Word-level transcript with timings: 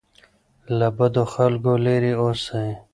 له 0.77 0.87
بدو 0.97 1.23
خلګو 1.33 1.73
لري 1.85 2.13
اوسئ. 2.21 2.69